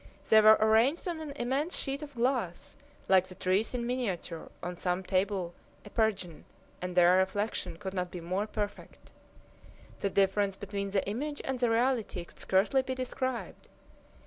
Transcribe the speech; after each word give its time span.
They 0.27 0.41
were 0.41 0.57
arranged 0.59 1.07
on 1.07 1.19
an 1.19 1.29
immense 1.35 1.75
sheet 1.77 2.01
of 2.01 2.15
glass, 2.15 2.75
like 3.07 3.27
the 3.27 3.35
trees 3.35 3.75
in 3.75 3.85
miniature 3.85 4.49
on 4.63 4.75
some 4.75 5.03
table 5.03 5.53
epergne, 5.85 6.43
and 6.81 6.95
their 6.95 7.17
reflection 7.17 7.77
could 7.77 7.93
not 7.93 8.09
be 8.09 8.19
more 8.19 8.47
perfect. 8.47 9.11
The 9.99 10.09
difference 10.09 10.55
between 10.55 10.89
the 10.89 11.07
image 11.07 11.39
and 11.45 11.59
the 11.59 11.69
reality 11.69 12.25
could 12.25 12.39
scarcely 12.39 12.81
be 12.81 12.95
described. 12.95 13.67